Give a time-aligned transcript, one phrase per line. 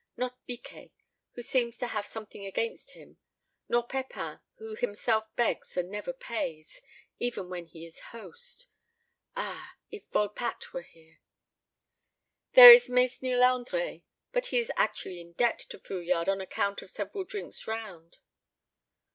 [0.17, 0.89] Not Biquet,
[1.33, 3.19] who seems to have something against him;
[3.69, 6.81] nor Pepin who himself begs, and never pays,
[7.19, 8.65] even when he is host.
[9.35, 11.19] Ah, if Volpatte were there!
[12.53, 14.01] There is Mesnil Andre,
[14.31, 18.17] but he is actually in debt to Fouillade on account of several drinks round.